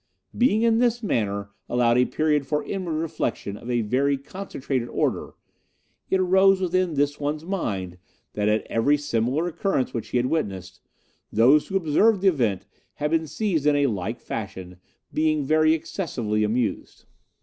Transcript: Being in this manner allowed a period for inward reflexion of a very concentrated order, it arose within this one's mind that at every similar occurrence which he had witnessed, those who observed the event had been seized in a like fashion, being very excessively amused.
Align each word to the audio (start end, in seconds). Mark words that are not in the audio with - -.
Being 0.35 0.63
in 0.63 0.79
this 0.79 1.03
manner 1.03 1.51
allowed 1.69 1.99
a 1.99 2.05
period 2.05 2.47
for 2.47 2.63
inward 2.63 2.93
reflexion 2.95 3.55
of 3.55 3.69
a 3.69 3.81
very 3.81 4.17
concentrated 4.17 4.89
order, 4.89 5.35
it 6.09 6.19
arose 6.19 6.59
within 6.59 6.95
this 6.95 7.19
one's 7.19 7.45
mind 7.45 7.99
that 8.33 8.49
at 8.49 8.65
every 8.65 8.97
similar 8.97 9.45
occurrence 9.45 9.93
which 9.93 10.07
he 10.07 10.17
had 10.17 10.25
witnessed, 10.25 10.81
those 11.31 11.67
who 11.67 11.77
observed 11.77 12.21
the 12.21 12.29
event 12.29 12.65
had 12.95 13.11
been 13.11 13.27
seized 13.27 13.67
in 13.67 13.75
a 13.75 13.85
like 13.85 14.19
fashion, 14.19 14.77
being 15.13 15.45
very 15.45 15.75
excessively 15.75 16.43
amused. 16.43 17.05